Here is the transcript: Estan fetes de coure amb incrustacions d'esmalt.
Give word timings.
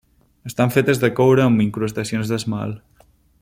Estan 0.49 0.71
fetes 0.75 1.01
de 1.03 1.11
coure 1.19 1.43
amb 1.45 1.61
incrustacions 1.67 2.33
d'esmalt. 2.33 3.09